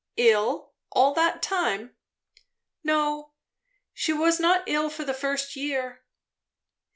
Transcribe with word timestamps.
"Ill 0.17 0.73
all 0.91 1.13
that 1.13 1.43
time?" 1.43 1.95
"No. 2.83 3.33
She 3.93 4.11
was 4.11 4.39
not 4.39 4.63
ill 4.65 4.89
for 4.89 5.03
the 5.03 5.13
first 5.13 5.55
year." 5.55 6.01